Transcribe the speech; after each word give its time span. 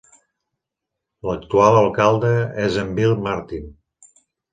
L'actual 1.29 1.77
alcalde 1.81 2.31
és 2.69 2.79
en 2.85 2.95
Bill 3.01 3.13
Martin. 3.29 3.69